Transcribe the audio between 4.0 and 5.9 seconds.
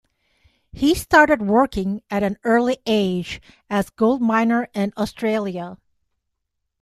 miner in Australia.